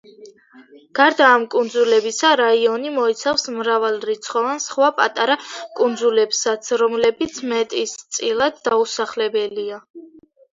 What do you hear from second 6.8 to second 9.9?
რომლებიც მეტწილად დაუსახლებელია.